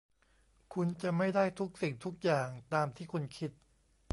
[0.73, 3.51] คุณจะไม่ได้ทุกสิ่งทุกอย่างตามที่คุณคิด